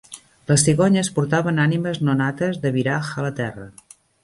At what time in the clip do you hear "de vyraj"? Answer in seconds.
2.65-3.15